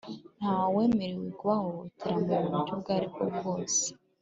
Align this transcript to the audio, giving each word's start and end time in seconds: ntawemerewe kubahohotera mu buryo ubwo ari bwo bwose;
ntawemerewe 0.39 1.27
kubahohotera 1.37 2.15
mu 2.27 2.39
buryo 2.51 2.71
ubwo 2.75 2.89
ari 2.95 3.07
bwo 3.11 3.25
bwose; 3.35 3.83